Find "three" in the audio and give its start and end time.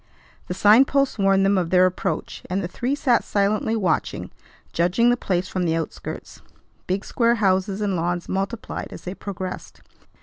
2.67-2.95